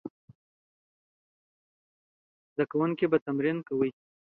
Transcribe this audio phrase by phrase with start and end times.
[2.53, 3.87] زده کوونکي به تمرین کاوه.